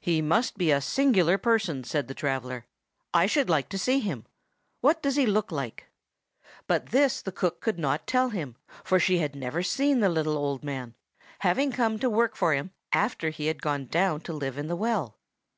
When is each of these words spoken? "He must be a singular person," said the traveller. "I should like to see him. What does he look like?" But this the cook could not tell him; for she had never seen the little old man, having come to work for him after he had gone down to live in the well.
"He 0.00 0.22
must 0.22 0.56
be 0.56 0.70
a 0.72 0.80
singular 0.80 1.36
person," 1.36 1.84
said 1.84 2.08
the 2.08 2.14
traveller. 2.14 2.64
"I 3.12 3.26
should 3.26 3.50
like 3.50 3.68
to 3.68 3.76
see 3.78 3.98
him. 4.00 4.24
What 4.80 5.02
does 5.02 5.16
he 5.16 5.26
look 5.26 5.52
like?" 5.52 5.90
But 6.66 6.86
this 6.86 7.20
the 7.20 7.32
cook 7.32 7.60
could 7.60 7.78
not 7.78 8.06
tell 8.06 8.30
him; 8.30 8.56
for 8.82 8.98
she 8.98 9.18
had 9.18 9.36
never 9.36 9.62
seen 9.62 10.00
the 10.00 10.08
little 10.08 10.38
old 10.38 10.64
man, 10.64 10.94
having 11.40 11.70
come 11.70 11.98
to 11.98 12.08
work 12.08 12.34
for 12.34 12.54
him 12.54 12.70
after 12.94 13.28
he 13.28 13.48
had 13.48 13.60
gone 13.60 13.84
down 13.88 14.22
to 14.22 14.32
live 14.32 14.56
in 14.56 14.68
the 14.68 14.74
well. 14.74 15.18